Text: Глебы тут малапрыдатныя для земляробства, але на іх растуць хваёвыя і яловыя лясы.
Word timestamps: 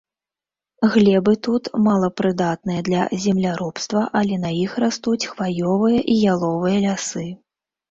Глебы 0.93 1.33
тут 1.47 1.69
малапрыдатныя 1.87 2.79
для 2.89 3.01
земляробства, 3.27 4.01
але 4.21 4.41
на 4.47 4.53
іх 4.63 4.71
растуць 4.87 5.29
хваёвыя 5.35 5.99
і 6.17 6.19
яловыя 6.35 6.77
лясы. 6.89 7.27